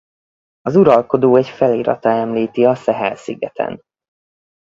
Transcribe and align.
Az 0.61 0.75
uralkodó 0.75 1.35
egy 1.35 1.47
felirata 1.49 2.09
említi 2.09 2.65
a 2.65 2.75
Szehel-szigeten. 2.75 3.81